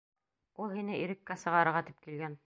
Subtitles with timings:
[0.63, 2.39] —Ул һине иреккә сығарырға тип килгән.